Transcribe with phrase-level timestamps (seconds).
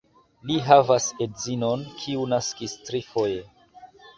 [0.51, 3.41] Li havas edzinon, kiu naskis trifoje.